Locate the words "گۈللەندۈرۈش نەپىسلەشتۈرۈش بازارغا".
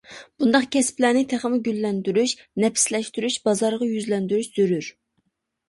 1.67-3.93